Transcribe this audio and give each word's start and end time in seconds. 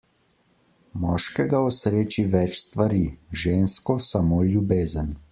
Moškega 1.03 1.59
osreči 1.65 2.25
več 2.35 2.55
stvari, 2.61 3.01
žensko 3.43 3.97
samo 4.11 4.41
ljubezen. 4.53 5.13